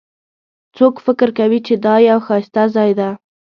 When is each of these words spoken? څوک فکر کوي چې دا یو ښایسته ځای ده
څوک 0.75 0.95
فکر 1.05 1.29
کوي 1.39 1.59
چې 1.67 1.73
دا 1.85 1.95
یو 2.09 2.19
ښایسته 2.25 2.63
ځای 2.75 2.91
ده 2.99 3.09